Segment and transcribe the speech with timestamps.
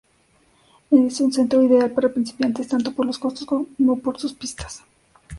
[0.89, 4.81] Es un centro ideal para principiantes, tanto por los costos como por sus pistas.